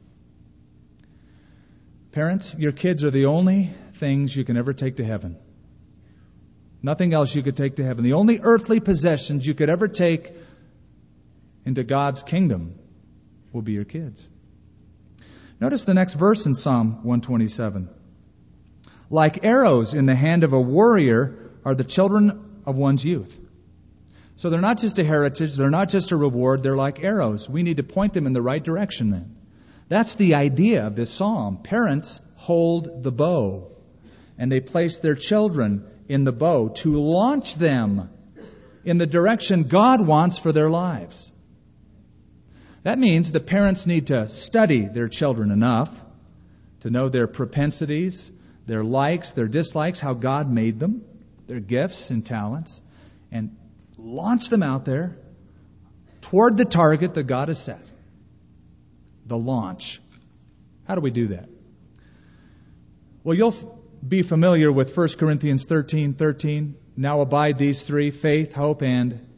[2.12, 5.38] Parents, your kids are the only things you can ever take to heaven.
[6.82, 8.04] Nothing else you could take to heaven.
[8.04, 10.34] The only earthly possessions you could ever take
[11.64, 12.78] into God's kingdom
[13.54, 14.28] will be your kids.
[15.60, 17.88] Notice the next verse in Psalm 127.
[19.10, 23.40] Like arrows in the hand of a warrior are the children of one's youth.
[24.36, 27.48] So they're not just a heritage, they're not just a reward, they're like arrows.
[27.48, 29.34] We need to point them in the right direction then.
[29.88, 31.56] That's the idea of this psalm.
[31.62, 33.72] Parents hold the bow,
[34.36, 38.10] and they place their children in the bow to launch them
[38.84, 41.32] in the direction God wants for their lives.
[42.88, 45.94] That means the parents need to study their children enough
[46.80, 48.30] to know their propensities,
[48.64, 51.04] their likes, their dislikes, how God made them,
[51.48, 52.80] their gifts and talents,
[53.30, 53.54] and
[53.98, 55.18] launch them out there
[56.22, 57.84] toward the target that God has set.
[59.26, 60.00] The launch.
[60.86, 61.50] How do we do that?
[63.22, 63.82] Well, you'll
[64.16, 66.74] be familiar with 1 Corinthians 13 13.
[66.96, 69.28] Now abide these three faith, hope, and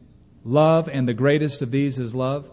[0.45, 2.49] love, and the greatest of these is love.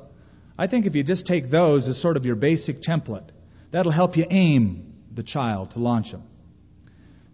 [0.59, 3.29] I think if you just take those as sort of your basic template,
[3.71, 6.25] that'll help you aim the child to launch them.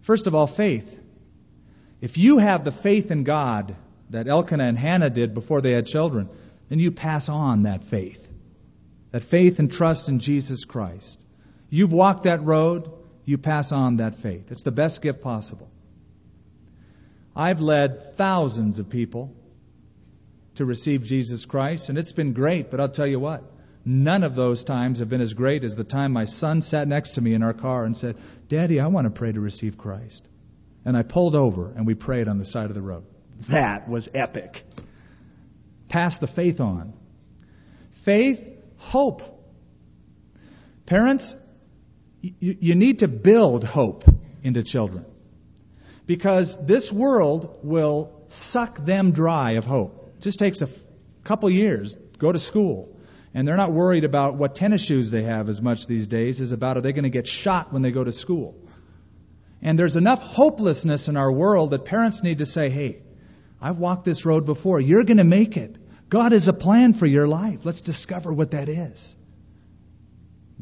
[0.01, 1.01] First of all, faith.
[2.01, 3.75] If you have the faith in God
[4.11, 6.29] that Elkanah and Hannah did before they had children,
[6.69, 8.21] then you pass on that faith.
[9.09, 11.23] That faith and trust in Jesus Christ.
[11.71, 12.91] You've walked that road,
[13.23, 14.51] you pass on that faith.
[14.51, 15.69] It's the best gift possible.
[17.35, 19.33] I've led thousands of people
[20.55, 23.43] to receive Jesus Christ, and it's been great, but I'll tell you what,
[23.87, 27.11] None of those times have been as great as the time my son sat next
[27.11, 30.27] to me in our car and said, Daddy, I want to pray to receive Christ.
[30.83, 33.05] And I pulled over and we prayed on the side of the road.
[33.49, 34.63] That was epic.
[35.87, 36.93] Pass the faith on.
[37.91, 38.47] Faith,
[38.77, 39.21] hope.
[40.87, 41.35] Parents,
[42.21, 44.03] you, you need to build hope
[44.41, 45.05] into children.
[46.07, 50.04] Because this world will suck them dry of hope.
[50.21, 50.77] Just takes a f-
[51.23, 51.95] couple years.
[52.17, 52.95] Go to school
[53.35, 56.53] and they're not worried about what tennis shoes they have as much these days as
[56.53, 58.55] about are they going to get shot when they go to school.
[59.61, 63.01] And there's enough hopelessness in our world that parents need to say, hey,
[63.61, 64.79] I've walked this road before.
[64.79, 65.75] You're going to make it.
[66.07, 67.65] God has a plan for your life.
[67.65, 69.17] Let's discover what that is.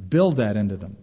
[0.10, 0.98] Build that into them.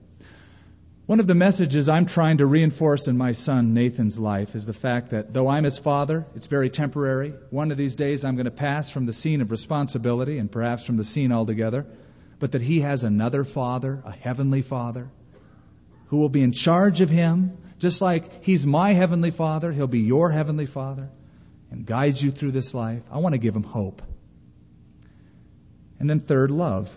[1.11, 4.73] One of the messages I'm trying to reinforce in my son Nathan's life is the
[4.73, 7.35] fact that though I'm his father, it's very temporary.
[7.51, 10.87] One of these days I'm going to pass from the scene of responsibility and perhaps
[10.87, 11.85] from the scene altogether,
[12.39, 15.11] but that he has another father, a heavenly father,
[16.11, 20.03] who will be in charge of him, just like he's my heavenly father, he'll be
[20.03, 21.11] your heavenly father
[21.73, 23.03] and guides you through this life.
[23.11, 24.01] I want to give him hope.
[25.99, 26.97] And then third, love.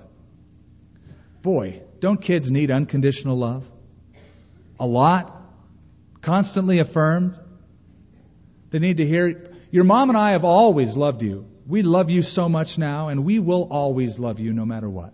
[1.41, 3.67] Boy, don't kids need unconditional love?
[4.79, 5.41] A lot,
[6.21, 7.37] constantly affirmed.
[8.69, 11.47] They need to hear, Your mom and I have always loved you.
[11.65, 15.13] We love you so much now, and we will always love you no matter what.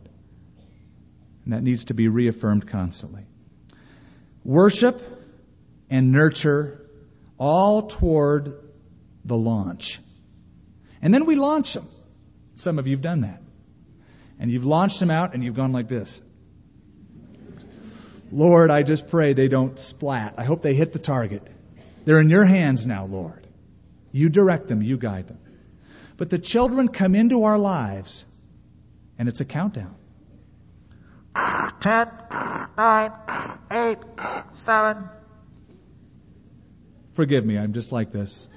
[1.43, 3.26] And that needs to be reaffirmed constantly.
[4.43, 5.01] Worship
[5.89, 6.89] and nurture
[7.38, 8.60] all toward
[9.26, 9.99] the launch.
[11.01, 11.88] And then we launch them.
[12.55, 13.41] Some of you have done that.
[14.39, 16.22] And you've launched them out and you've gone like this.
[18.32, 20.36] Lord, I just pray they don't splat.
[20.38, 21.47] I hope they hit the target.
[22.05, 23.45] They're in your hands now, Lord.
[24.11, 25.39] You direct them, you guide them.
[26.17, 28.25] But the children come into our lives,
[29.17, 29.95] and it's a countdown.
[31.80, 32.09] Ten,
[32.77, 33.11] nine,
[33.71, 33.97] eight,
[34.53, 35.09] seven.
[37.13, 38.47] Forgive me, I'm just like this.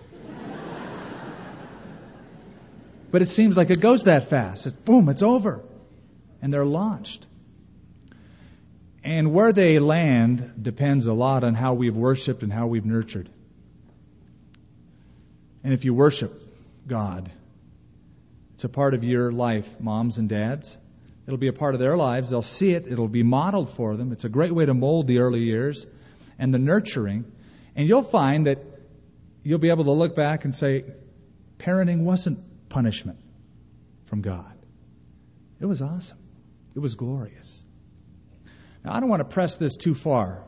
[3.11, 4.67] but it seems like it goes that fast.
[4.67, 5.63] It's boom, it's over.
[6.41, 7.27] And they're launched.
[9.05, 13.29] And where they land depends a lot on how we've worshiped and how we've nurtured.
[15.65, 16.33] And if you worship
[16.87, 17.31] God,
[18.55, 20.79] it's a part of your life, moms and dads.
[21.27, 22.31] It'll be a part of their lives.
[22.31, 22.87] They'll see it.
[22.87, 24.13] It'll be modeled for them.
[24.13, 25.87] It's a great way to mold the early years
[26.39, 27.25] and the nurturing.
[27.75, 28.59] And you'll find that
[29.43, 30.85] you'll be able to look back and say,
[31.59, 33.19] parenting wasn't punishment
[34.05, 34.53] from God.
[35.61, 36.19] It was awesome.
[36.75, 37.65] It was glorious.
[38.85, 40.45] Now, I don't want to press this too far,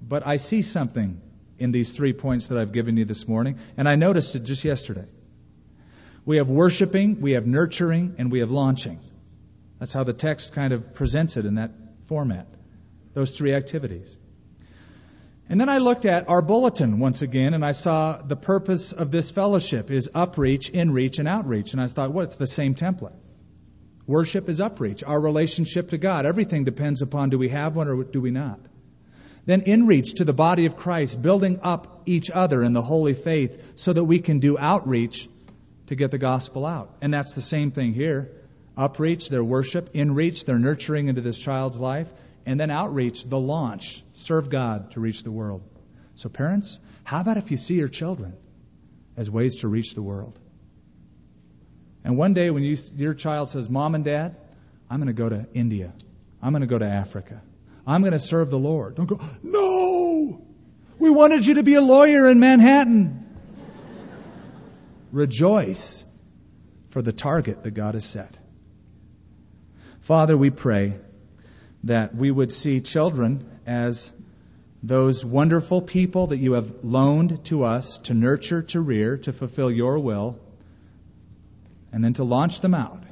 [0.00, 1.20] but I see something
[1.58, 4.64] in these three points that I've given you this morning, and I noticed it just
[4.64, 5.06] yesterday.
[6.24, 9.00] We have worshiping, we have nurturing, and we have launching.
[9.78, 11.72] That's how the text kind of presents it in that
[12.04, 12.46] format.
[13.14, 14.16] Those three activities.
[15.48, 19.10] And then I looked at our bulletin once again, and I saw the purpose of
[19.10, 21.72] this fellowship is upreach, inreach, and outreach.
[21.72, 23.16] And I thought, well, it's the same template.
[24.08, 26.26] Worship is upreach, our relationship to God.
[26.26, 28.58] Everything depends upon do we have one or do we not.
[29.46, 33.74] Then inreach to the body of Christ, building up each other in the holy faith
[33.76, 35.28] so that we can do outreach
[35.86, 36.96] to get the gospel out.
[37.00, 38.32] And that's the same thing here.
[38.76, 39.92] Upreach, their worship.
[39.92, 42.08] Inreach, their nurturing into this child's life
[42.48, 45.60] and then outreach, the launch, serve God to reach the world.
[46.14, 48.32] So, parents, how about if you see your children
[49.18, 50.38] as ways to reach the world?
[52.04, 54.36] And one day when you, your child says, Mom and Dad,
[54.88, 55.92] I'm going to go to India,
[56.42, 57.42] I'm going to go to Africa,
[57.86, 58.94] I'm going to serve the Lord.
[58.94, 60.44] Don't go, No!
[60.98, 63.26] We wanted you to be a lawyer in Manhattan.
[65.12, 66.04] Rejoice
[66.90, 68.36] for the target that God has set.
[70.00, 70.94] Father, we pray
[71.84, 74.12] that we would see children as
[74.82, 79.70] those wonderful people that you have loaned to us to nurture, to rear, to fulfill
[79.70, 80.38] your will,
[81.92, 83.02] and then to launch them out,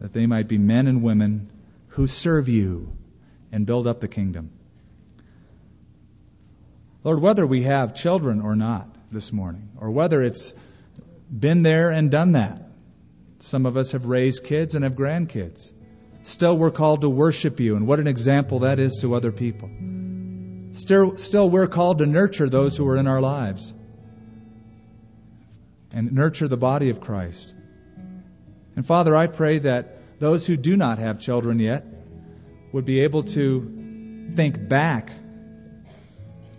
[0.00, 1.50] that they might be men and women
[1.88, 2.92] who serve you
[3.52, 4.50] and build up the kingdom.
[7.04, 10.52] Lord, whether we have children or not this morning, or whether it's
[11.30, 12.62] been there and done that,
[13.40, 15.72] some of us have raised kids and have grandkids.
[16.22, 19.70] Still, we're called to worship you, and what an example that is to other people.
[20.72, 23.72] Still, still, we're called to nurture those who are in our lives
[25.92, 27.54] and nurture the body of Christ.
[28.76, 31.84] And Father, I pray that those who do not have children yet
[32.72, 35.10] would be able to think back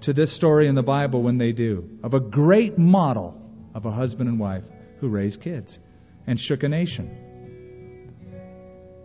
[0.02, 3.40] to this story in the Bible when they do, of a great model
[3.76, 4.64] of a husband and wife
[5.00, 5.80] who raised kids
[6.26, 7.30] and shook a nation.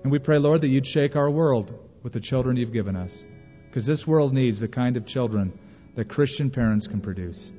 [0.02, 1.72] And we pray, Lord, that you'd shake our world
[2.02, 3.24] with the children you've given us.
[3.68, 5.58] Because this world needs the kind of children
[5.94, 7.50] that Christian parents can produce.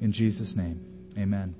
[0.00, 1.54] In Jesus' name, amen.